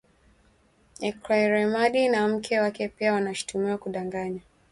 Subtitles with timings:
[1.07, 4.41] Ekweremadi na mke wake pia wanashutumiwa kudanganya